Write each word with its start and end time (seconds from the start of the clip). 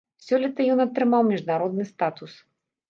Сёлета 0.27 0.61
ён 0.75 0.79
атрымаў 0.85 1.21
міжнародны 1.31 1.83
статус. 1.95 2.31